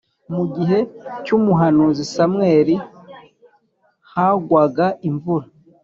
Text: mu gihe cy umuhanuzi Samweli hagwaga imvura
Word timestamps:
mu 0.35 0.43
gihe 0.55 0.79
cy 1.23 1.31
umuhanuzi 1.37 2.03
Samweli 2.13 2.75
hagwaga 4.13 4.87
imvura 5.09 5.47